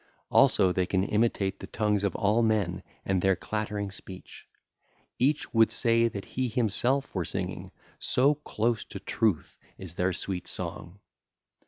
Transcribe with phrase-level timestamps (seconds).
[0.31, 4.47] Also they can imitate the tongues of all men and their clattering speech:
[5.19, 10.47] each would say that he himself were singing, so close to truth is their sweet
[10.47, 10.97] song.